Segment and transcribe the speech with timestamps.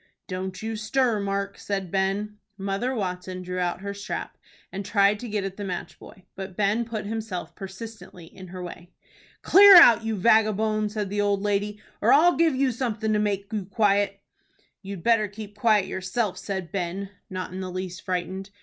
[0.27, 2.39] "Don't you stir, Mark," said Ben.
[2.57, 4.35] Mother Watson drew out her strap,
[4.71, 8.63] and tried to get at the match boy, but Ben put himself persistently in her
[8.63, 8.89] way.
[9.43, 13.53] "Clear out, you vagabone!" said the old lady, "or I'll give you something to make
[13.53, 14.19] you quiet."
[14.81, 18.49] "You'd better keep quiet yourself," said Ben, not in the least frightened.